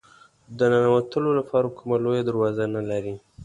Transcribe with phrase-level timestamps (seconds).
[0.57, 3.13] د ننوتلو لپاره کومه لویه دروازه نه لري.